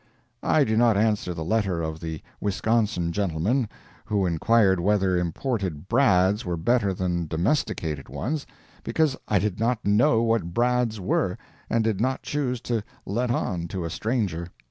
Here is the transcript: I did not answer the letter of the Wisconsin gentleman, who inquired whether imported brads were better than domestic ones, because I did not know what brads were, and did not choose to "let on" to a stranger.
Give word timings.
I 0.41 0.63
did 0.63 0.79
not 0.79 0.97
answer 0.97 1.31
the 1.31 1.45
letter 1.45 1.83
of 1.83 1.99
the 1.99 2.23
Wisconsin 2.39 3.11
gentleman, 3.11 3.69
who 4.05 4.25
inquired 4.25 4.79
whether 4.79 5.15
imported 5.15 5.87
brads 5.87 6.43
were 6.43 6.57
better 6.57 6.91
than 6.91 7.27
domestic 7.27 7.83
ones, 8.09 8.47
because 8.83 9.15
I 9.27 9.37
did 9.37 9.59
not 9.59 9.85
know 9.85 10.23
what 10.23 10.55
brads 10.55 10.99
were, 10.99 11.37
and 11.69 11.83
did 11.83 12.01
not 12.01 12.23
choose 12.23 12.59
to 12.61 12.83
"let 13.05 13.29
on" 13.29 13.67
to 13.67 13.85
a 13.85 13.91
stranger. 13.91 14.47